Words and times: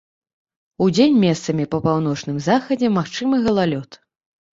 Удзень 0.85 1.19
месцамі 1.25 1.65
па 1.75 1.79
паўночным 1.87 2.37
захадзе 2.47 2.87
магчымы 2.97 3.35
галалёд. 3.45 4.01